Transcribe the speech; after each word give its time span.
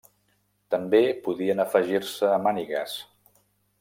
També 0.75 1.01
podien 1.27 1.61
afegir-se 1.65 2.31
mànigues. 2.47 2.97